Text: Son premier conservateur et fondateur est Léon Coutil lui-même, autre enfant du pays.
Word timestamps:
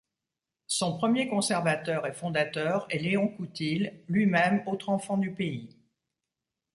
Son 0.65 0.97
premier 0.97 1.27
conservateur 1.27 2.07
et 2.07 2.13
fondateur 2.13 2.87
est 2.89 2.97
Léon 2.97 3.27
Coutil 3.27 3.91
lui-même, 4.07 4.63
autre 4.65 4.89
enfant 4.89 5.15
du 5.15 5.29
pays. 5.31 5.77